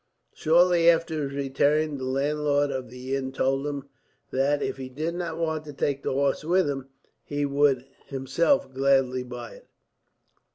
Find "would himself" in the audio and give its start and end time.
7.45-8.73